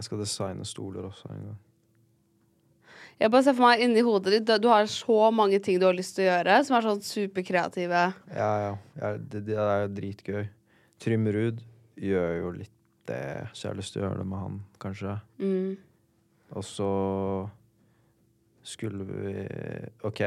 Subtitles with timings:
[0.00, 1.58] Jeg skal designe stoler også en gang.
[3.20, 5.96] Jeg bare ser for meg inni hodet ditt, du har så mange ting du har
[5.96, 8.04] lyst til å gjøre, som er sånn superkreative.
[8.32, 8.70] Ja, ja.
[8.96, 10.46] ja det, det er jo dritgøy.
[11.04, 11.60] Trym Ruud
[12.00, 12.76] gjør jo litt
[13.10, 13.20] det,
[13.52, 15.16] så jeg har lyst til å gjøre det med han, kanskje.
[15.42, 15.74] Mm.
[16.56, 16.90] Og så
[18.70, 19.34] skulle vi
[20.08, 20.20] OK,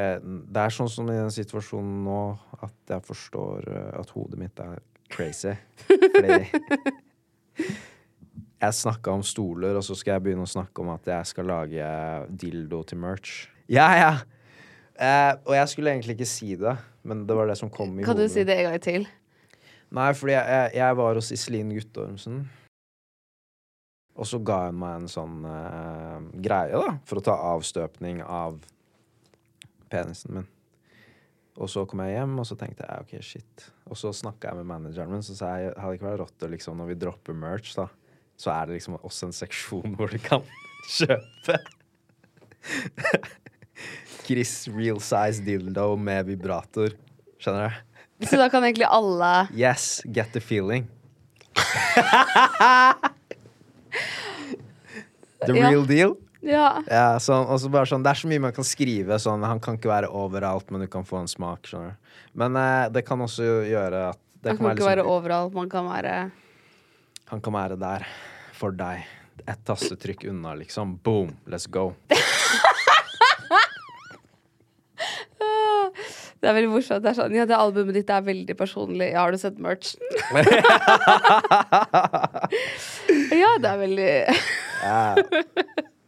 [0.53, 2.19] det er sånn som i den situasjonen nå
[2.65, 4.81] at jeg forstår eh, at hodet mitt er
[5.13, 5.53] crazy.
[5.87, 6.43] Fordi
[8.64, 11.50] jeg snakka om stoler, og så skal jeg begynne å snakke om at jeg skal
[11.52, 11.90] lage
[12.44, 13.34] dildo til merch.
[13.71, 14.13] Ja, ja!
[14.94, 18.05] Eh, og jeg skulle egentlig ikke si det, men det var det som kom i
[18.05, 18.34] Kan du hodet.
[18.35, 19.07] si det en gang til?
[19.94, 22.44] Nei, fordi jeg, jeg, jeg var hos Iselin Guttormsen.
[24.13, 28.59] Og så ga hun meg en sånn eh, greie, da, for å ta avstøpning av
[29.90, 30.49] penisen min.
[31.62, 33.66] Og så kom jeg hjem, og så tenkte jeg OK, shit.
[33.90, 36.45] Og så snakka jeg med manageren min, så sa jeg hadde det ikke vært rått
[36.45, 37.90] å liksom, når vi dropper merch, da,
[38.43, 40.43] så er det liksom også en seksjon hvor du kan
[40.97, 41.55] kjøpe
[44.23, 46.93] Chris real size dildo med vibrator.
[47.43, 48.27] Skjønner du?
[48.29, 50.85] Så da kan egentlig alle Yes, get the feeling.
[55.46, 55.70] the Ja.
[55.70, 56.15] real deal.
[56.43, 56.81] Ja.
[56.91, 59.15] Ja, sånn, sånn, Det er så mye man kan skrive.
[59.20, 61.63] Sånn, Han kan ikke være overalt, men du kan få en smak.
[61.68, 61.96] skjønner
[62.34, 65.53] Men eh, det kan også gjøre at det Man kan være ikke være liksom- overalt.
[65.53, 66.31] Man kan være
[67.31, 68.06] Han kan være der
[68.63, 69.03] for deg.
[69.44, 70.95] Et tastetrykk unna, liksom.
[71.03, 71.89] Boom, let's go.
[76.44, 77.00] Det er veldig morsomt.
[77.03, 79.13] Det er sånn, ja, det albumet ditt er veldig personlig.
[79.13, 79.94] Ja, har du sett merch?
[83.44, 84.09] ja, det er veldig
[84.84, 85.16] Ja.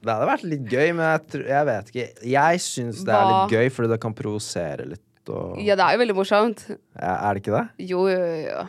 [0.05, 2.07] Det hadde vært litt gøy, men jeg, tror, jeg vet ikke.
[2.35, 5.31] Jeg syns det er litt gøy, fordi det kan provosere litt.
[5.31, 6.59] Og, Ja, det er jo veldig morsomt.
[6.67, 7.65] Ja, er det ikke det?
[7.89, 8.35] Jo, jo, jo.
[8.51, 8.61] jo.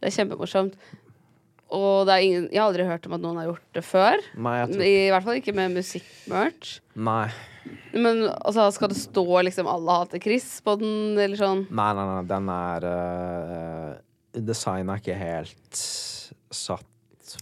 [0.00, 0.74] Det er kjempemorsomt.
[1.70, 4.16] Og det ingen, jeg har aldri hørt om at noen har gjort det før.
[4.42, 6.80] Nei, I hvert fall ikke med musikkmerch.
[6.98, 7.28] Nei.
[7.94, 11.66] Men altså, skal det stå liksom 'Alle hater Chris' på den, eller sånn?
[11.70, 13.90] Nei, nei, nei, den er uh,
[14.34, 15.74] Designet er ikke helt
[16.50, 16.86] satt,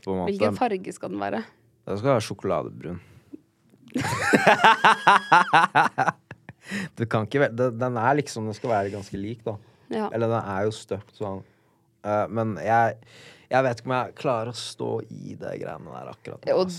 [0.04, 0.32] på en måte.
[0.34, 1.40] Hvilken farge skal den være?
[1.88, 2.98] Den skal være sjokoladebrun.
[6.98, 9.56] du kan ikke vel- Den er liksom Den skal være ganske lik, da.
[9.88, 10.10] Ja.
[10.12, 11.40] Eller den er jo støpt sånn.
[12.04, 12.96] Uh, men jeg
[13.48, 16.56] Jeg vet ikke om jeg klarer å stå i det greiene der akkurat nå.
[16.60, 16.72] Og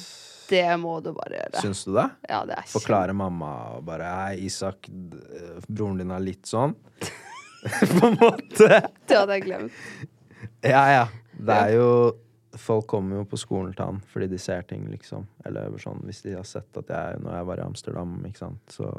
[0.50, 1.63] det må du bare gjøre.
[1.63, 2.06] Syns du det?
[2.30, 6.75] Ja, det er Forklare mamma og bare Hei, Isak, eh, broren din er litt sånn.
[8.00, 8.69] på en måte.
[9.09, 9.84] Det hadde jeg glemt.
[10.66, 11.06] Ja, ja.
[11.40, 11.91] Det er jo
[12.59, 15.28] Folk kommer jo på skolen til han fordi de ser ting, liksom.
[15.46, 18.74] Eller sånn hvis de har sett at jeg Når jeg var i Amsterdam, ikke sant,
[18.74, 18.90] så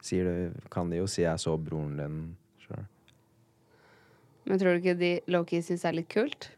[0.00, 2.22] sier de, kan de jo si jeg så broren din.
[2.64, 2.88] Skjønner?
[4.48, 6.48] Men tror du ikke de low-key syns det er litt kult?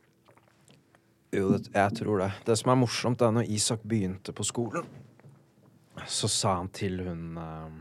[1.32, 2.30] Jo, det, jeg tror det.
[2.44, 4.84] Det som er morsomt, er når Isak begynte på skolen,
[6.04, 7.78] så sa han til hun eh,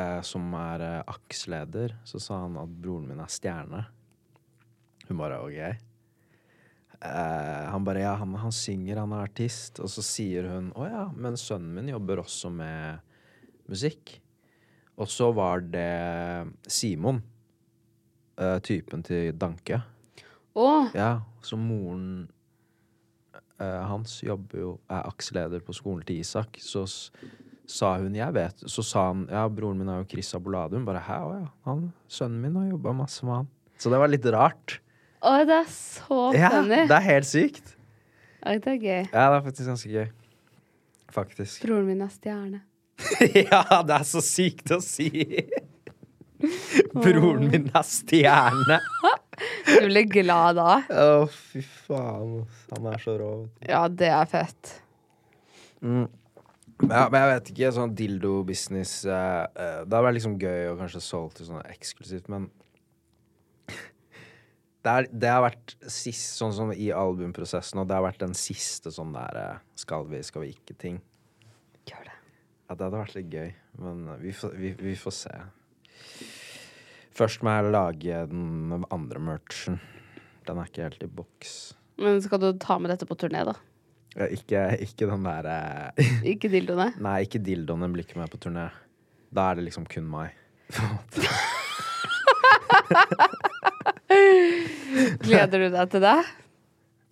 [0.00, 3.82] eh, som er eh, AKS-leder, så sa han at broren min er stjerne.
[5.10, 5.60] Hun bare OK.
[7.04, 9.82] Eh, han bare ja, han, han synger, han er artist.
[9.84, 13.04] Og så sier hun å ja, men sønnen min jobber også med
[13.68, 14.16] musikk.
[14.98, 17.20] Og så var det Simon,
[18.40, 19.84] eh, typen til Danke.
[20.58, 21.12] Å, Ja,
[21.48, 22.28] så moren
[23.60, 26.60] eh, hans jobber jo Er akseleder på skolen til Isak.
[26.62, 26.84] Så
[27.68, 30.76] sa hun Jeg vet Så sa han Ja, broren min er jo Chris Abolade.
[30.78, 31.48] Hun bare Hæ, å ja.
[31.68, 33.50] Han, sønnen min har jobba masse med han.
[33.78, 34.78] Så det var litt rart.
[35.22, 37.74] å, det er så Ja, det er helt sykt.
[38.42, 39.04] Å, det er gøy.
[39.12, 40.08] Ja, det er faktisk ganske gøy.
[41.14, 41.62] Faktisk.
[41.64, 42.60] Broren min er stjerne.
[43.50, 45.08] ja, det er så sykt å si.
[46.94, 48.80] Broren min er stjerne.
[49.68, 50.78] Du blir glad da?
[50.88, 52.38] Å, fy faen.
[52.72, 53.32] Han er så rå.
[53.68, 54.78] Ja, det er fett.
[55.84, 56.06] Mm.
[56.86, 60.76] Ja, men jeg vet ikke, sånn dildo-business eh, eh, Det hadde vært liksom gøy å
[60.78, 62.46] kanskje solgt til sånn eksklusivt, men
[64.86, 68.36] det, er, det har vært sist, sånn som i albumprosessen, og det har vært den
[68.38, 71.00] siste sånn der eh, skal vi, skal vi ikke-ting.
[71.90, 72.14] Gjør det.
[72.14, 73.50] Ja, det hadde vært litt gøy,
[73.82, 75.34] men vi får, vi, vi får se.
[77.18, 79.80] Først må jeg lage den andre merchen.
[80.46, 81.54] Den er ikke helt i boks.
[81.98, 83.54] Men skal du ta med dette på turné, da?
[84.14, 85.56] Ja, Ikke, ikke den derre
[85.98, 86.92] eh, Ikke dildoene?
[87.02, 88.68] Nei, ikke dildoene blir ikke med på turné.
[89.34, 90.30] Da er det liksom kun meg.
[95.26, 96.20] Gleder du deg til det?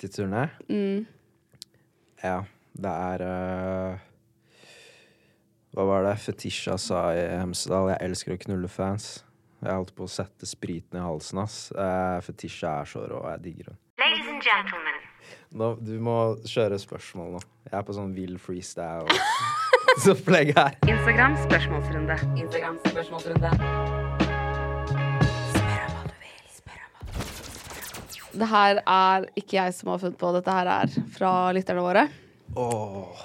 [0.00, 0.44] Til turné?
[0.70, 1.06] Mm.
[2.23, 2.38] Ja.
[2.76, 3.97] Det er uh,
[5.73, 7.88] Hva var det Fetisha sa i Hemsedal?
[7.94, 9.25] Jeg elsker å knulle fans.
[9.62, 11.58] Jeg holdt på å sette spriten i halsen hans.
[11.73, 13.23] Uh, Fetisha er så rå.
[13.32, 13.81] Jeg digger henne.
[13.97, 14.99] Ladies and gentlemen,
[15.56, 17.41] Nå, du må kjøre spørsmål nå.
[17.70, 19.08] Jeg er på sånn vill freestyle.
[20.03, 20.75] Så opplegg her.
[20.85, 22.19] Instagram spørsmålsrunde.
[22.37, 23.53] Instagram spørsmålsrunde.
[28.37, 32.05] Det her er ikke jeg som har funnet på, dette her er fra lytterne våre.
[32.61, 33.25] Åh.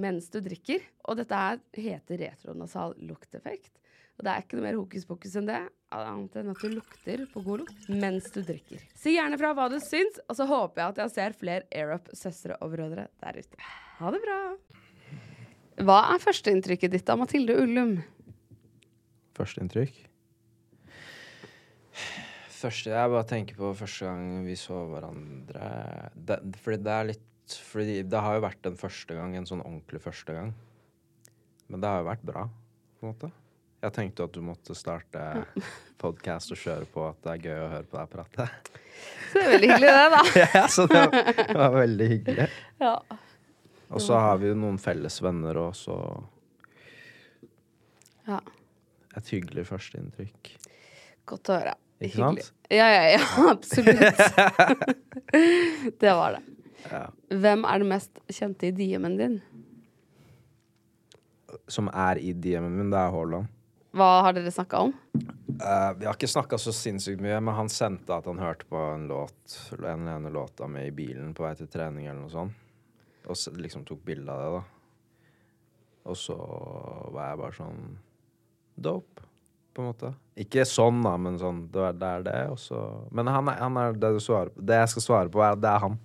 [0.00, 0.82] mens du drikker.
[1.08, 3.78] Og dette her heter retronasal lukteffekt.
[4.18, 5.60] Og det er ikke noe mer hokus pokus enn det,
[5.96, 8.82] annet enn at du lukter på god lukt mens du drikker.
[8.98, 12.58] Si gjerne fra hva du syns, og så håper jeg at jeg ser flere AirUp-søstre
[12.60, 13.64] og brødre der ute.
[13.98, 14.38] Ha det bra.
[15.82, 17.96] Hva er førsteinntrykket ditt av Mathilde Ullum?
[19.38, 20.02] Førsteinntrykk?
[22.62, 25.68] Første jeg bare tenker på første gang vi så hverandre
[26.14, 29.64] det, Fordi det er litt Fordi det har jo vært en første gang, en sånn
[29.64, 30.52] ordentlig første gang.
[31.72, 32.44] Men det har jo vært bra,
[32.98, 33.30] på en måte.
[33.82, 35.22] Jeg tenkte at du måtte starte
[36.02, 38.48] podkast og kjøre på at det er gøy å høre på deg prate.
[39.32, 40.22] Så det er veldig hyggelig, det, da.
[40.54, 42.48] ja, så det var, det var veldig hyggelig.
[42.84, 42.94] Ja.
[43.92, 45.96] Og så har vi jo noen felles venner òg, så
[48.28, 48.38] ja.
[49.18, 50.52] et hyggelig førsteinntrykk.
[51.28, 51.74] Godt å høre.
[52.02, 52.46] Ikke Hyggelig.
[52.46, 52.70] sant?
[52.72, 53.20] Ja, ja, ja.
[53.52, 54.22] Absolutt.
[56.00, 56.42] det var det.
[56.90, 57.06] Ja.
[57.30, 59.36] Hvem er den mest kjente i DM-en din?
[61.70, 63.50] Som er i DM-en min, det er Haaland.
[63.92, 64.92] Hva har dere snakka om?
[65.52, 68.78] Uh, vi har ikke snakka så sinnssykt mye, men han sendte at han hørte på
[68.94, 72.22] en låt En eller annen låt av meg i bilen på vei til trening eller
[72.22, 72.56] noe sånt.
[73.28, 74.62] Og liksom tok bilde av det, da.
[76.10, 76.34] Og så
[77.14, 77.82] var jeg bare sånn
[78.82, 79.26] Dope,
[79.76, 80.10] på en måte.
[80.40, 82.80] Ikke sånn, da, men sånn Det er det, er det
[83.12, 84.64] Men han er, han er det du svarer på.
[84.64, 86.00] Det jeg skal svare på, er det er han.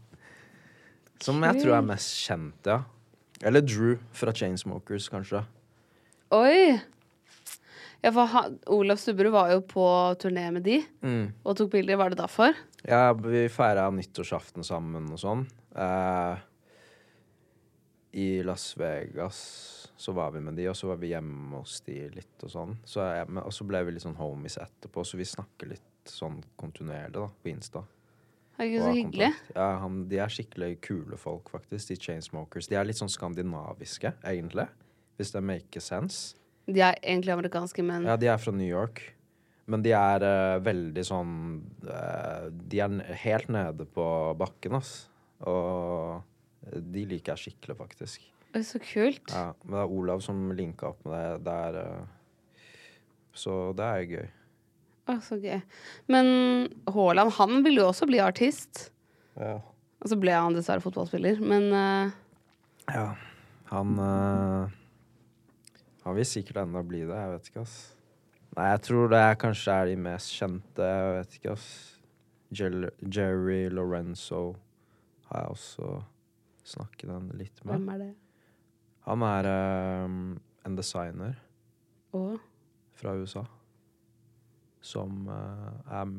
[1.23, 2.81] Som jeg tror er mest kjent, ja.
[3.45, 5.43] Eller Drew fra Chainsmokers, kanskje.
[6.33, 6.77] Oi!
[8.03, 9.85] Ja, for han, Olav Stubberud var jo på
[10.21, 11.33] turné med de Mm.
[11.43, 11.97] og tok bilder.
[11.97, 12.53] Var det derfor?
[12.87, 15.47] Ja, vi feira nyttårsaften sammen og sånn.
[15.75, 16.37] Eh,
[18.13, 22.09] I Las Vegas så var vi med de, og så var vi hjemme hos de
[22.13, 22.75] litt og sånn.
[22.85, 25.81] Så jeg, men, og så ble vi litt sånn homies etterpå, så vi snakker litt
[26.09, 27.83] sånn kontinuerlig da, på Insta.
[28.57, 29.29] Herregud, ikke så hyggelig.
[29.53, 32.69] Ja, han, de er skikkelig kule folk, faktisk, de Chainsmokers.
[32.71, 34.65] De er litt sånn skandinaviske, egentlig,
[35.19, 36.39] hvis det make sense.
[36.67, 39.03] De er egentlig amerikanske, men Ja, de er fra New York.
[39.67, 41.31] Men de er uh, veldig sånn
[41.83, 42.93] uh, De er
[43.25, 44.05] helt nede på
[44.39, 44.93] bakken, ass.
[45.43, 46.23] Og
[46.71, 48.25] de liker jeg skikkelig, faktisk.
[48.55, 49.27] Oi, så kult.
[49.29, 51.43] Ja, men det er Olav som linka opp med det.
[51.45, 52.63] det er, uh,
[53.37, 54.27] så det er gøy.
[55.07, 55.59] Å, så gøy.
[56.11, 56.29] Men
[56.91, 58.89] Haaland, han ville jo også bli artist.
[59.39, 59.57] Ja.
[60.03, 62.11] Og så ble han dessverre fotballspiller, men uh...
[62.91, 63.07] ja.
[63.71, 64.75] Han uh...
[66.07, 67.15] Han vil sikkert enda bli det.
[67.15, 67.77] Jeg vet ikke, ass.
[68.55, 70.85] Nei, jeg tror det er kanskje er de mest kjente.
[70.87, 71.67] Jeg vet ikke, ass.
[72.55, 74.55] Jerry Lorenzo
[75.27, 75.89] har jeg også
[76.67, 77.73] snakket en litt med.
[77.73, 78.13] hvem er det?
[79.07, 79.49] Han er
[80.05, 80.15] um,
[80.67, 81.35] en designer
[82.15, 82.39] Og
[82.95, 83.43] fra USA.
[84.87, 86.11] Som eh, er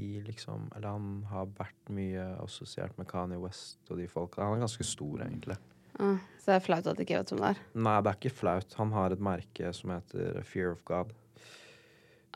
[0.00, 4.46] i liksom Eller han har vært mye assosiert med Kanye West og de folka.
[4.46, 5.58] Han er ganske stor, egentlig.
[5.98, 7.60] Ah, så det er flaut at du ikke vet hvem det er.
[7.86, 8.76] Nei, det er ikke flaut.
[8.80, 11.12] Han har et merke som heter Fear of God.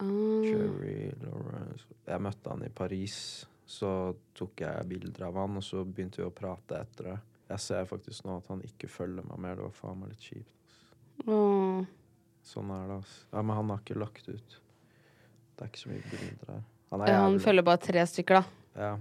[0.01, 1.89] Ah, Jerry Lawrence.
[2.09, 3.19] Jeg møtte han i Paris.
[3.71, 3.91] Så
[4.35, 7.19] tok jeg bilder av han, og så begynte vi å prate etter det.
[7.51, 9.59] Jeg ser faktisk nå at han ikke følger meg mer.
[9.59, 10.77] Det var faen meg litt kjipt.
[11.27, 11.85] åh.
[12.51, 13.21] Sånn er det, altså.
[13.35, 14.55] Ja, men han har ikke lagt ut.
[15.61, 16.61] Det er ikke så mye bilder her.
[16.91, 18.45] Han er han jævlig- følger bare tre stykker, da.
[18.81, 18.97] Ja.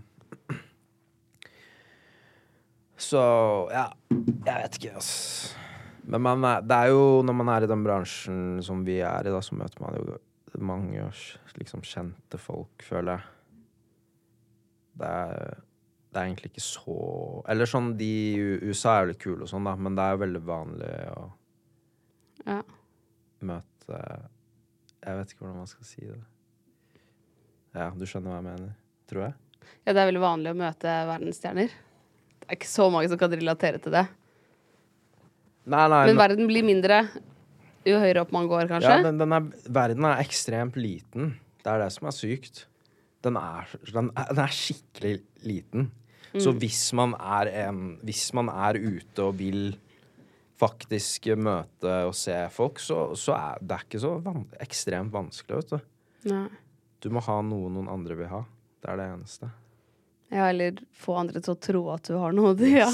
[2.99, 3.21] Så
[3.71, 5.55] ja, jeg vet ikke, ass.
[6.09, 9.27] Men man er, det er jo når man er i den bransjen som vi er
[9.27, 10.17] i, da, så møter man jo
[10.65, 11.05] mange
[11.59, 13.21] liksom kjente folk, føler jeg.
[14.99, 15.59] Det er,
[16.11, 16.95] det er egentlig ikke så
[17.47, 20.15] Eller sånn, de i USA er jo litt kule og sånn, da, men det er
[20.17, 21.29] jo veldig vanlig å
[22.49, 22.61] Ja.
[23.45, 24.01] møte
[24.99, 26.19] Jeg vet ikke hvordan man skal si det.
[27.75, 28.71] Ja, du skjønner hva jeg mener,
[29.09, 29.33] tror jeg.
[29.85, 31.75] ja, det er veldig vanlig å møte verdensstjerner.
[32.39, 34.05] Det er ikke så mange som kan relatere til det.
[35.69, 37.03] Nei, nei, Men verden blir mindre
[37.85, 38.95] jo høyere opp man går, kanskje.
[38.95, 41.35] Ja, den, den er, verden er ekstremt liten.
[41.61, 42.63] Det er det som er sykt.
[43.25, 45.13] Den er, den er, den er skikkelig
[45.45, 45.89] liten.
[46.37, 49.71] Så hvis man er en Hvis man er ute og vil
[50.59, 55.71] faktisk møte og se folk, så, så er det ikke så van ekstremt vanskelig, vet
[55.71, 55.87] du.
[56.33, 56.47] Nei.
[56.99, 58.43] Du må ha noe noen andre vil ha.
[58.79, 59.49] Det er det eneste.
[60.29, 62.53] Ja, eller få andre til å tro at du har noe.
[62.69, 62.89] Ja,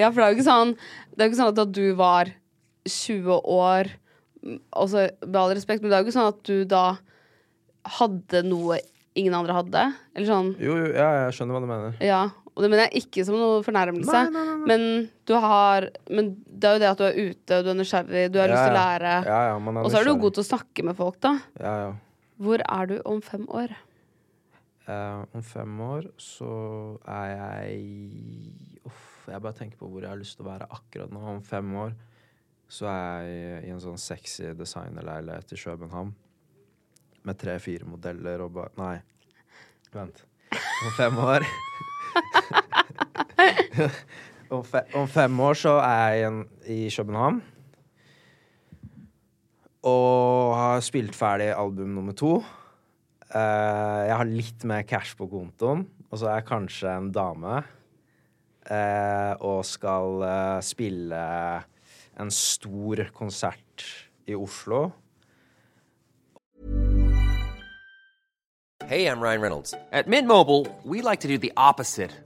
[0.00, 1.86] ja for det er jo ikke sånn Det er jo ikke sånn at da du
[1.96, 2.28] var
[2.84, 3.88] 20 år
[4.76, 6.84] Altså, med all respekt, men det er jo ikke sånn at du da
[7.96, 8.76] hadde noe
[9.16, 9.84] ingen andre hadde.
[10.12, 11.96] Eller sånn Jo, jo, ja, jeg skjønner hva du mener.
[12.04, 12.22] Ja.
[12.54, 14.20] Og det mener jeg ikke som noe fornærmelse.
[14.68, 14.84] Men
[15.26, 18.38] du har Men det er jo det at du er ute, du er nysgjerrig, du
[18.38, 19.14] har lyst til å lære.
[19.26, 21.34] Ja, ja, man Og så er du god til å snakke med folk, da.
[21.58, 21.90] Ja, ja.
[22.44, 23.74] Hvor er du om fem år?
[24.84, 26.54] Uh, om fem år så
[27.08, 31.14] er jeg Uff, jeg bare tenker på hvor jeg har lyst til å være akkurat
[31.14, 31.22] nå.
[31.38, 31.94] Om fem år
[32.68, 36.14] så er jeg i en sånn sexy designerleilighet i København.
[37.24, 38.96] Med tre-fire modeller og bare Nei,
[39.94, 40.26] vent.
[40.52, 41.46] Om fem år
[44.54, 46.40] om, fe om fem år så er jeg igjen
[46.70, 47.40] i København.
[49.84, 52.38] Og har spilt ferdig album nummer to.
[53.34, 57.62] Uh, jeg har litt mer cash på kontoen, og så er jeg kanskje en dame.
[58.64, 61.24] Uh, og skal uh, spille
[62.20, 63.88] en stor konsert
[64.30, 64.86] i Oslo.
[68.84, 69.74] Hey, I'm Ryan Reynolds.
[69.92, 72.23] At Mint Mobile, we like to do the opposite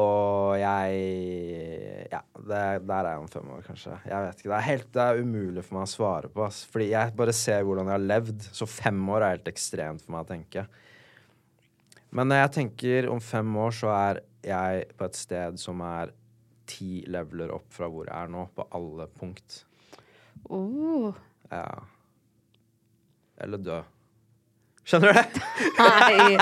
[0.00, 1.00] Og jeg
[2.12, 3.96] Ja, det, der er jeg om fem år, kanskje.
[4.08, 4.48] Jeg vet ikke.
[4.48, 6.44] Det er, helt, det er umulig for meg å svare på.
[6.46, 6.62] Ass.
[6.72, 8.48] Fordi jeg bare ser hvordan jeg har levd.
[8.52, 10.66] Så fem år er helt ekstremt for meg å tenke.
[12.12, 16.12] Men når jeg tenker om fem år, så er jeg på et sted som er
[16.68, 19.62] ti leveler opp fra hvor jeg er nå, på alle punkt.
[20.52, 21.12] Oh.
[21.52, 21.66] Ja.
[23.42, 23.80] Eller dø.
[24.84, 25.42] Skjønner du det?
[25.78, 26.36] Nei.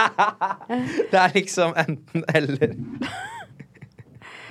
[1.13, 2.73] Det er liksom enten eller.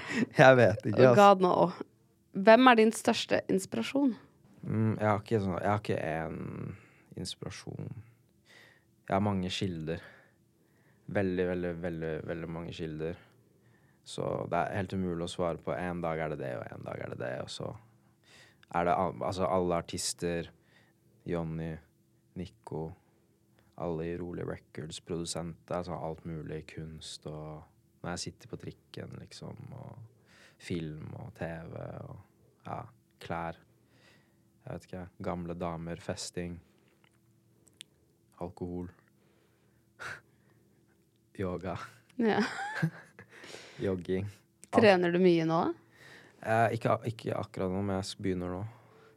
[0.41, 1.15] Jeg vet ikke, altså.
[1.21, 1.53] God no.
[2.39, 4.13] Hvem er din største inspirasjon?
[4.61, 6.39] Mm, jeg har ikke sånn Jeg har ikke én
[7.19, 7.91] inspirasjon.
[9.07, 10.03] Jeg har mange kilder.
[11.09, 13.17] Veldig, veldig, veldig, veldig mange kilder.
[14.05, 15.73] Så det er helt umulig å svare på.
[15.73, 17.33] En dag er det det, og en dag er det det.
[17.43, 17.71] Og så
[18.77, 20.51] er det altså alle artister.
[21.29, 21.73] Jonny,
[22.39, 22.83] Nico,
[23.81, 25.81] alle i Rolig Records, produsenter.
[25.81, 26.63] Altså alt mulig.
[26.73, 27.65] Kunst og
[27.99, 29.59] Når jeg sitter på trikken, liksom.
[29.75, 29.97] Og
[30.59, 32.15] film og TV og
[32.65, 32.79] ja,
[33.23, 33.59] klær.
[34.63, 35.05] Jeg vet ikke.
[35.23, 36.57] Gamle damer, festing.
[38.43, 38.89] Alkohol.
[41.39, 41.77] Yoga.
[42.19, 42.41] Ja.
[43.83, 44.27] Jogging.
[44.75, 45.61] Trener du mye nå?
[46.43, 48.61] Eh, ikke, ikke akkurat nå, men jeg begynner nå.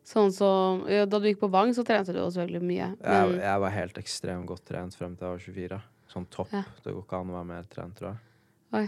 [0.06, 2.88] Sånn som ja, Da du gikk på Vang, så trente du også veldig mye.
[2.98, 5.80] Jeg, jeg var helt ekstremt godt trent frem til jeg var 24.
[6.12, 6.54] Sånn topp.
[6.54, 6.64] Ja.
[6.82, 8.31] Det går ikke an å være mer trent, tror jeg.
[8.78, 8.86] Oi,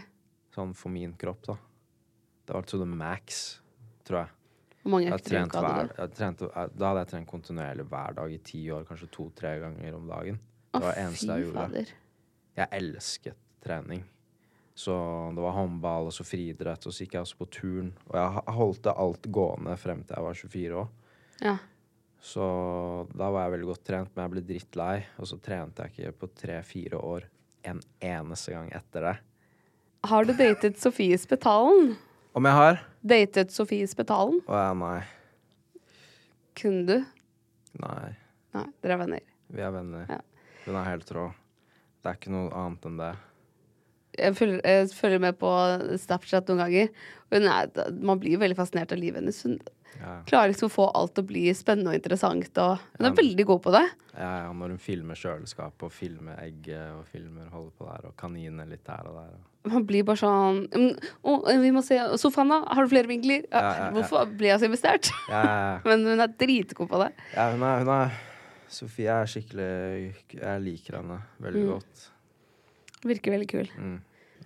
[0.55, 1.57] Sånn for min kropp, da.
[2.47, 3.59] Det var to the max,
[4.07, 4.29] tror jeg.
[4.85, 5.95] hvor mange økter i uka hadde du?
[6.03, 9.55] jeg trente, jeg, da hadde jeg trent kontinuerlig hver dag i ti år, kanskje to-tre
[9.64, 10.38] ganger om dagen.
[10.75, 11.64] Det var det eneste jeg gjorde.
[11.64, 11.93] fader.
[12.55, 14.05] Jeg elsket trening.
[14.75, 14.95] Så
[15.35, 17.93] det var håndball og så friidrett, og så gikk jeg også på turn.
[18.11, 20.88] Og jeg holdt det alt gående frem til jeg var 24 år.
[21.43, 21.57] Ja.
[22.25, 22.45] Så
[23.14, 24.97] da var jeg veldig godt trent, men jeg ble drittlei.
[25.19, 27.26] Og så trente jeg ikke på tre-fire år
[27.71, 29.14] en eneste gang etter det.
[30.05, 31.95] Har du datet Sofie Spetalen?
[32.37, 32.81] Om jeg har?
[33.01, 34.43] Datet Sofie Spetalen?
[34.45, 34.99] Å ja, nei.
[36.61, 37.07] Kunne du?
[37.81, 38.11] Nei.
[38.53, 39.23] Nei, dere er venner.
[39.55, 40.05] Vi er venner.
[40.13, 40.19] Ja.
[40.67, 41.31] Hun er helt rå.
[42.05, 43.09] Det er ikke noe annet enn det.
[44.21, 45.55] Jeg følger, jeg følger med på
[46.05, 46.93] Snapchat noen ganger.
[47.41, 49.41] Er, man blir jo veldig fascinert av livet hennes.
[49.49, 49.57] Hun
[50.01, 50.19] Ja.
[50.29, 52.59] klarer liksom å få alt til å bli spennende og interessant.
[52.61, 53.85] Og hun er veldig god på det.
[54.15, 58.69] Ja, når hun filmer kjøleskapet og filmer egget og filmer holder på der, og kaniner
[58.71, 59.35] litt der og der.
[59.73, 60.91] Man blir bare sånn «Mm,
[61.25, 62.59] Å, vi må se sofaen, da.
[62.77, 63.47] Har du flere vinkler?
[63.95, 65.09] Hvorfor ble jeg så investert?
[65.33, 65.77] Ja, ja, ja.
[65.89, 67.13] Men hun er dritgod på det.
[67.33, 68.19] ja hun, er, hun er
[68.75, 69.69] Sofie er skikkelig
[70.35, 72.05] Jeg liker henne veldig godt.
[73.07, 73.69] Virker veldig kul.
[73.79, 73.99] Mm.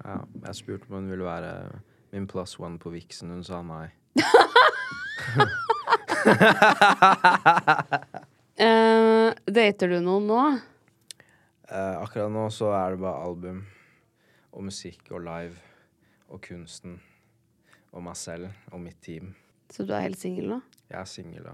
[0.04, 1.52] Ja, jeg spurte om hun ville være
[2.12, 3.30] min plus one på Vixen.
[3.34, 3.86] Hun sa nei.
[8.58, 10.38] Eh, dater du noen nå?
[11.70, 13.60] Uh, akkurat nå så er det bare album
[14.50, 15.54] og musikk og live
[16.26, 16.96] og kunsten
[17.92, 19.36] og meg selv og mitt team.
[19.70, 20.58] Så du er helt singel nå?
[20.88, 21.46] Jeg er singel.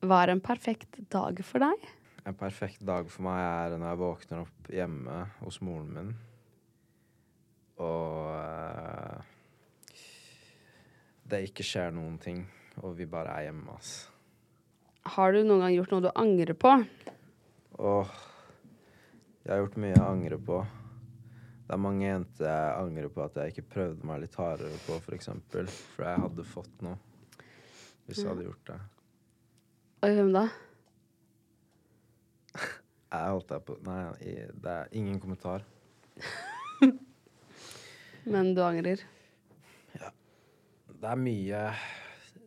[0.00, 1.84] Hva er en perfekt dag for deg?
[2.24, 6.14] En perfekt dag for meg er når jeg våkner opp hjemme hos moren min.
[7.84, 9.20] Og uh,
[11.28, 12.46] det ikke skjer noen ting,
[12.78, 13.94] og vi bare er hjemme, ass.
[15.16, 16.74] Har du noen gang gjort noe du angrer på?
[17.80, 18.14] Åh,
[19.44, 20.60] jeg har gjort mye jeg angrer på.
[21.66, 24.96] Det er mange jenter jeg angrer på at jeg ikke prøvde meg litt hardere på,
[25.04, 25.70] for eksempel.
[25.94, 26.98] For jeg hadde fått noe
[28.10, 28.78] hvis jeg hadde gjort det.
[30.02, 30.42] Oi, hvem da?
[33.10, 34.00] Jeg holdt deg på Nei,
[34.64, 35.62] det er ingen kommentar.
[38.32, 39.02] Men du angrer?
[39.94, 40.10] Ja.
[40.90, 41.62] Det er mye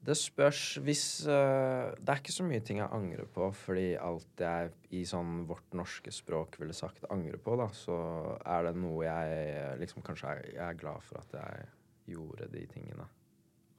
[0.03, 4.43] Det spørs hvis uh, Det er ikke så mye ting jeg angrer på, fordi alt
[4.43, 7.95] jeg i sånn vårt norske språk ville sagt angrer på, da, så
[8.43, 11.71] er det noe jeg liksom kanskje er, jeg er glad for at jeg
[12.17, 13.07] gjorde de tingene.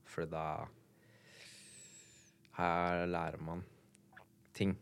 [0.09, 0.65] For da
[2.57, 3.65] her lærer man
[4.57, 4.77] ting.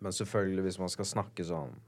[0.00, 1.78] Men selvfølgelig, hvis man skal snakke sånn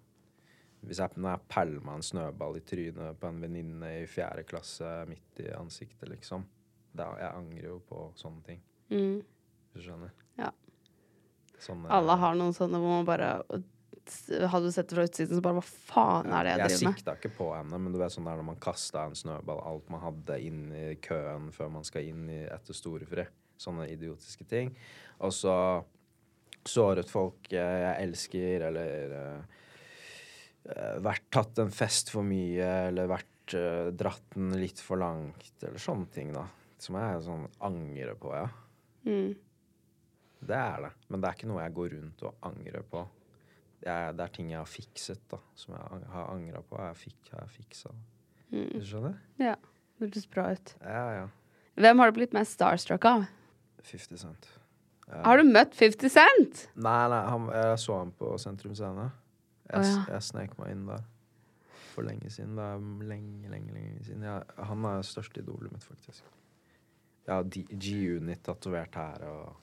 [0.81, 4.87] Hvis jeg, når jeg meg en snøball i trynet på en venninne i fjerde klasse
[5.11, 6.47] midt i ansiktet, liksom
[6.99, 8.63] da, Jeg angrer jo på sånne ting.
[8.93, 9.19] Mm.
[9.73, 10.15] Hvis du skjønner?
[10.39, 10.53] Ja.
[11.59, 13.33] Sånne, Alle har noen sånne hvor man bare
[14.09, 16.87] Hadde du sett det fra utsiden, så bare Hva faen er det jeg, Jeg driver
[16.87, 17.01] med?
[17.03, 19.91] sikta ikke på henne, men du vet sånn der når man kasta en snøball, alt
[19.93, 23.27] man hadde inn i køen før man skal inn i, etter storefri.
[23.61, 24.73] Sånne idiotiske ting.
[25.27, 25.55] Og så
[26.69, 29.59] såret folk eh, jeg elsker, eller eh,
[31.05, 35.81] vært tatt en fest for mye, eller vært uh, dratt den litt for langt, eller
[35.81, 36.45] sånne ting, da.
[36.79, 38.49] Som jeg sånn angrer på, ja.
[39.09, 39.33] Mm.
[40.39, 40.93] Det er det.
[41.09, 43.03] Men det er ikke noe jeg går rundt og angrer på.
[43.79, 45.41] Det er, det er ting jeg har fikset, da.
[45.59, 46.79] Som jeg har angra på.
[46.83, 47.93] Jeg fikk, jeg fiksa.
[48.51, 49.19] Du skjønner?
[49.43, 49.57] Ja.
[49.99, 50.75] Det hørtes bra ut.
[50.83, 51.27] Ja, ja.
[51.79, 53.27] Hvem har du blitt mest starstruck av?
[53.87, 54.49] 50 Cent.
[55.09, 56.65] Har du møtt 50 Cent?
[56.77, 59.09] Nei, nei, han, jeg så han på Sentrum Scene.
[59.69, 60.03] Jeg, oh, ja.
[60.15, 61.07] jeg snek meg inn der
[61.93, 62.57] for lenge siden.
[62.59, 64.27] Det er lenge, lenge, lenge siden.
[64.27, 66.27] Jeg, han er største idolet mitt, faktisk.
[67.29, 69.57] Har G-Unit tatovert her og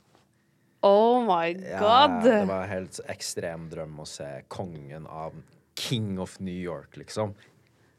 [0.85, 2.19] Oh my Ja, god!
[2.23, 5.33] Det var en helt ekstrem drøm å se kongen av
[5.75, 7.33] King of New York, liksom.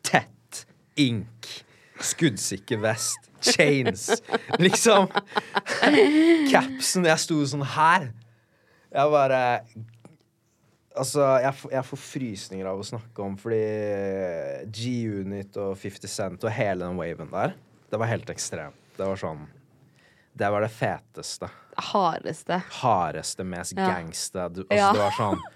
[0.06, 0.60] Tett,
[1.02, 1.48] ink,
[1.98, 4.06] skuddsikker vest, chains,
[4.62, 5.10] liksom.
[6.52, 7.08] Capsen.
[7.10, 8.12] Jeg sto sånn her.
[8.94, 9.42] Jeg bare
[10.96, 13.58] Altså, jeg, jeg får frysninger av å snakke om, fordi
[14.72, 17.52] G-Unit og 50 Cent og hele den waven der,
[17.92, 18.78] det var helt ekstremt.
[18.96, 19.46] Det var sånn
[20.36, 22.62] Det var det feteste Hardeste.
[22.82, 23.88] hardeste, mest Ja.
[23.90, 24.48] gangsta.
[24.48, 24.92] Du, altså, Ja.
[24.92, 25.40] Det var sånn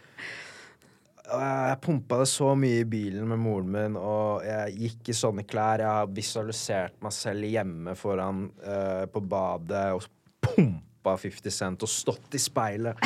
[1.31, 5.44] Jeg pumpa det så mye i bilen med moren min, og jeg gikk i sånne
[5.46, 5.79] klær.
[5.79, 10.09] Jeg har visualisert meg selv hjemme foran uh, på badet og
[10.42, 12.98] pumpa 50 Cent og stått i speilet.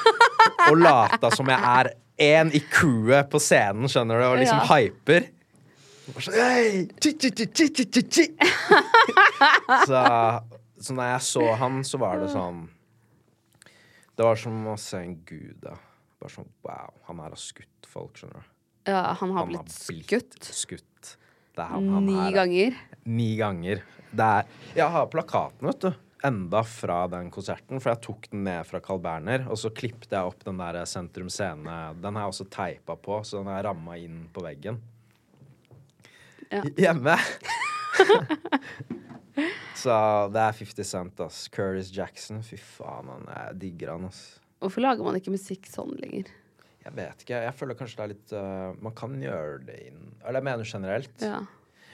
[0.70, 1.90] og lata som jeg er
[2.40, 4.70] en i crewet på scenen, skjønner du, og liksom Ja.
[4.72, 5.28] hyper.
[6.08, 8.24] Sånn, «Hey, chi, chi, chi, chi, chi, chi, chi».
[9.88, 10.00] så,
[10.80, 12.62] så når jeg så han, så var det sånn
[14.16, 15.58] Det var som å se en gud.
[15.62, 15.76] da
[16.18, 18.48] Bare sånn wow, han her har skutt folk, skjønner du.
[18.88, 21.14] Ja, han har Han blitt skutt skutt.
[21.58, 22.76] Det er ni her- ganger.
[23.04, 23.82] Ni ganger.
[24.10, 24.46] Det er
[24.78, 25.90] Jeg har plakaten, vet du.
[26.26, 29.44] Enda fra den konserten, for jeg tok den ned fra Carl Berner.
[29.52, 31.76] Og så klippet jeg opp den der Sentrum Scene.
[32.02, 34.80] Den jeg også teipa på, så den er ramma inn på veggen.
[36.52, 36.62] Ja.
[36.78, 37.16] hjemme.
[39.78, 39.94] Så
[40.34, 41.44] det er 50 Cent, ass.
[41.54, 42.42] Curtis Jackson.
[42.42, 44.22] Fy faen, han, jeg digger han, ass.
[44.58, 46.32] Hvorfor lager man ikke musikk sånn lenger?
[46.82, 47.42] Jeg vet ikke.
[47.44, 50.70] Jeg føler kanskje det er litt uh, Man kan gjøre det inn Eller jeg mener
[50.70, 51.16] generelt.
[51.22, 51.42] Ja.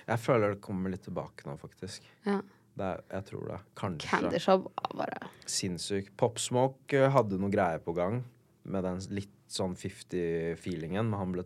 [0.04, 2.06] Jeg føler det kommer litt tilbake nå, faktisk.
[2.28, 2.40] ja.
[2.74, 3.56] Det er, jeg tror det.
[3.78, 4.08] Kanskje.
[4.10, 4.64] Candy Shop
[4.98, 6.08] bare Sinnssyk.
[6.18, 8.24] Popsmoke øh, hadde noe greier på gang
[8.66, 11.44] med den litt sånn 50-feelingen, men han ble,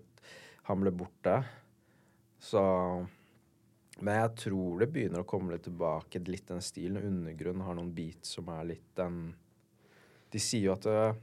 [0.70, 1.34] han ble borte.
[2.38, 2.62] Så
[3.98, 7.02] Men jeg tror det begynner å komme litt tilbake, litt den stilen.
[7.02, 9.32] Undergrunn har noen beats som er litt den
[10.30, 11.16] De sier jo at øh,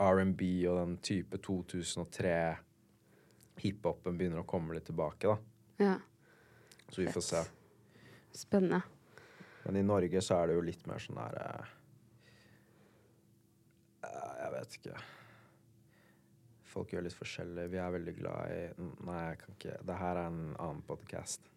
[0.00, 2.34] R&B og den type 2003
[3.60, 5.36] hiphopen begynner å komme litt tilbake, da.
[5.80, 5.96] Ja.
[6.88, 7.42] Så vi får se.
[8.32, 8.80] Spennende.
[9.64, 11.72] Men i Norge så er det jo litt mer sånn der eh,
[14.08, 15.02] eh, Jeg vet ikke.
[16.70, 17.64] Folk gjør litt forskjellig.
[17.72, 18.58] Vi er veldig glad i
[19.06, 21.48] Nei, jeg kan ikke Det her er en annen podkast.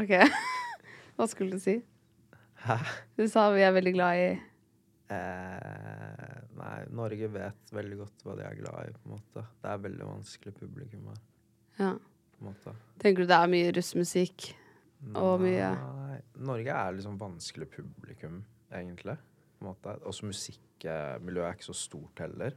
[0.00, 0.14] OK.
[1.18, 1.74] Hva skulle du si?
[2.64, 2.76] Hæ?
[3.18, 4.30] Du sa vi er veldig glad i
[5.10, 9.42] Eh, nei, Norge vet veldig godt hva de er glad i, på en måte.
[9.58, 11.16] Det er veldig vanskelig publikum her,
[11.80, 11.88] Ja.
[12.36, 12.74] på en måte.
[13.02, 14.46] Tenker du det er mye russmusikk?
[15.18, 18.38] Og mye Nei, Norge er liksom vanskelig publikum,
[18.70, 19.16] egentlig.
[19.58, 19.96] På en måte.
[20.06, 22.54] Også musikkmiljøet er ikke så stort heller.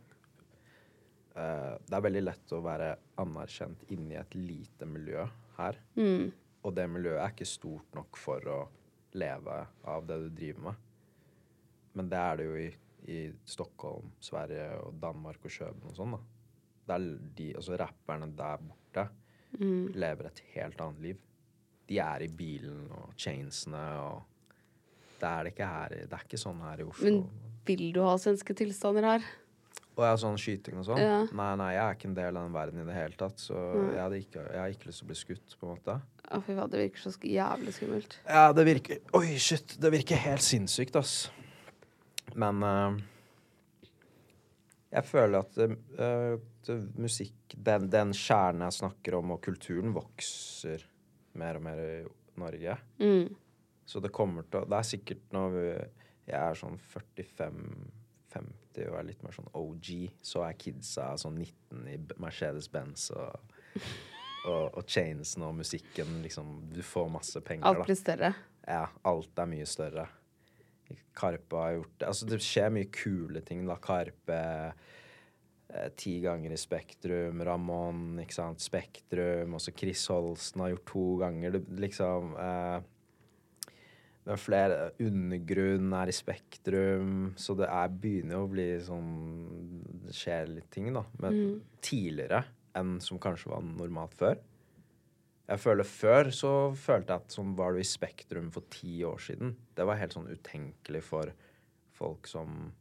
[1.35, 2.91] Eh, det er veldig lett å være
[3.23, 5.25] anerkjent inni et lite miljø
[5.57, 5.79] her.
[5.95, 6.31] mm.
[6.63, 8.59] Og det miljøet er ikke stort nok for å
[9.19, 10.75] leve av det du driver med.
[11.93, 12.69] Men det er det jo i,
[13.11, 16.21] i Stockholm, Sverige og Danmark og København og sånn, da.
[16.87, 19.09] Det er de, altså rapperne der borte
[19.53, 19.91] Mm.
[19.93, 21.17] lever et helt annet liv.
[21.87, 24.23] De er i bilen og chainsene og
[25.19, 25.89] Det er det ikke her.
[26.09, 27.05] Det er ikke sånn her i Oslo.
[27.05, 27.19] Men
[27.67, 29.21] vil du ha svenske tilstander her?
[29.93, 30.99] Og jeg har sånn skyting og sånn.
[31.01, 31.17] Ja.
[31.38, 33.38] Nei, nei, jeg er ikke en del av den verden i det hele tatt.
[33.43, 35.97] Så jeg, hadde ikke, jeg har ikke lyst til å bli skutt, på en måte.
[36.23, 38.15] Å, fy faen, det virker så jævlig skummelt.
[38.25, 39.75] Ja, det virker Oi, shit.
[39.81, 41.13] Det virker helt sinnssykt, ass.
[42.39, 42.97] Men uh,
[44.95, 50.88] jeg føler at uh, musikk den, den kjernen jeg snakker om, og kulturen, vokser
[51.38, 51.93] mer og mer i
[52.41, 52.79] Norge.
[52.97, 53.29] Mm.
[53.86, 56.79] Så det kommer til å Det er sikkert når jeg er sånn
[58.73, 63.53] 45-50 og er litt mer sånn OG, så er kidsa sånn 19 i Mercedes-Benz og,
[64.47, 67.88] og, og chainsen og musikken liksom Du får masse penger, Alt da.
[67.88, 68.33] blir større.
[68.67, 70.07] Ja, alt er mye større.
[71.13, 72.07] Karpe har gjort det.
[72.09, 73.75] Altså, det skjer mye kule ting, da.
[73.81, 74.38] Karpe
[75.73, 81.05] eh, ti ganger i Spektrum, Ramón, ikke sant, Spektrum, også Chris Holsten har gjort to
[81.21, 81.57] ganger.
[81.57, 82.77] Det liksom eh,
[84.23, 89.09] det er flere Undergrunn er i Spektrum, så det er, begynner jo å bli sånn
[90.05, 91.03] Det skjer litt ting, da.
[91.19, 92.43] Men tidligere
[92.79, 94.38] enn som kanskje var normalt før.
[95.49, 99.19] Jeg føler Før så følte jeg at sånn var du i Spektrum for ti år
[99.21, 99.55] siden.
[99.75, 101.33] Det var helt sånn utenkelig for
[101.93, 102.71] folk som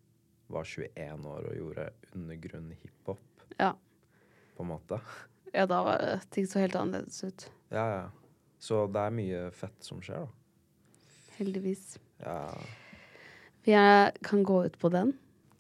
[0.53, 3.19] var 21 år og gjorde undergrunn hiphop,
[3.59, 3.73] Ja.
[4.57, 5.01] på en måte.
[5.53, 7.51] ja, da var ting så helt annerledes ut.
[7.73, 8.11] Ja, ja.
[8.63, 10.42] Så det er mye fett som skjer, da.
[11.39, 11.99] Heldigvis.
[12.23, 12.39] Ja.
[13.67, 15.13] Vi er, kan gå ut på den.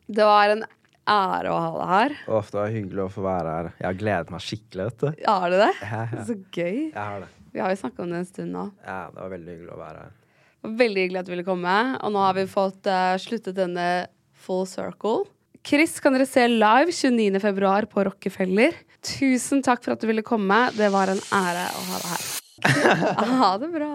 [0.07, 0.65] Det var en
[1.09, 2.17] ære å ha deg her.
[2.39, 3.71] Uff, det var hyggelig å få være her.
[3.79, 5.23] Jeg har gledet meg skikkelig, vet du.
[5.27, 5.71] Har Er det?
[5.83, 6.25] Ja, ja.
[6.29, 6.81] Så gøy.
[6.89, 7.31] Jeg har det.
[7.53, 8.65] Vi har jo snakka om det en stund nå.
[8.87, 10.19] Ja, det var veldig hyggelig å være her.
[10.83, 11.77] Veldig hyggelig at du ville komme.
[12.01, 13.89] Og nå har vi fått uh, sluttet denne
[14.33, 15.27] full circle.
[15.67, 17.39] Chris kan dere se live 29.
[17.43, 18.75] februar på Rockefeller.
[19.03, 20.65] Tusen takk for at du ville komme.
[20.75, 22.31] Det var en ære å ha deg her.
[23.43, 23.93] Ha det bra.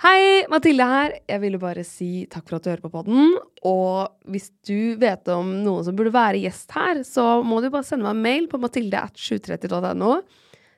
[0.00, 1.12] Hei, Mathilde her.
[1.28, 3.34] Jeg ville bare si takk for at du hører på podden.
[3.68, 7.84] Og hvis du vet om noen som burde være gjest her, så må du bare
[7.84, 10.14] sende meg en mail på mathilde.730.no.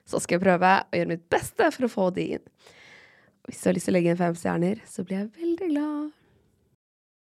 [0.03, 2.43] Så skal jeg prøve å gjøre mitt beste for å få de inn.
[3.47, 6.11] Hvis du har lyst til å legge inn fem stjerner, så blir jeg veldig glad.